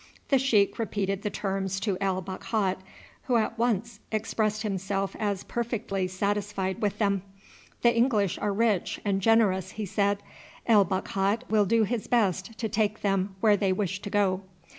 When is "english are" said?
7.95-8.51